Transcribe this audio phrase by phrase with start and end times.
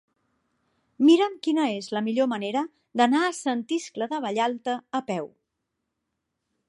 [1.09, 2.63] Mira'm quina és la millor manera
[3.01, 5.29] d'anar a Sant Iscle de Vallalta a peu.